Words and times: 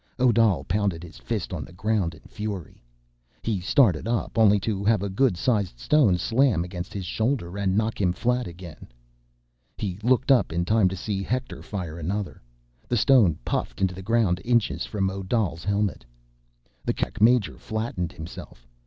Odal 0.17 0.63
pounded 0.63 1.03
his 1.03 1.19
fist 1.19 1.53
on 1.53 1.63
the 1.63 1.71
ground 1.71 2.15
in 2.15 2.21
fury. 2.21 2.83
He 3.43 3.59
started 3.59 4.07
up, 4.07 4.35
only 4.35 4.59
to 4.61 4.83
have 4.83 5.03
a 5.03 5.09
good 5.11 5.37
sized 5.37 5.77
stone 5.79 6.17
slam 6.17 6.63
against 6.63 6.91
his 6.91 7.05
shoulder, 7.05 7.55
and 7.55 7.77
knock 7.77 8.01
him 8.01 8.11
flat 8.11 8.47
again. 8.47 8.87
He 9.77 9.99
looked 10.01 10.31
up 10.31 10.51
in 10.51 10.65
time 10.65 10.89
to 10.89 10.95
see 10.97 11.21
Hector 11.21 11.61
fire 11.61 11.99
another. 11.99 12.41
The 12.87 12.97
stone 12.97 13.37
puffed 13.45 13.79
into 13.79 13.93
the 13.93 14.01
ground 14.01 14.41
inches 14.43 14.85
from 14.87 15.11
Odal's 15.11 15.63
helmet. 15.63 16.03
The 16.83 16.95
Kerak 16.95 17.21
major 17.21 17.59
flattened 17.59 18.11
himself. 18.11 18.67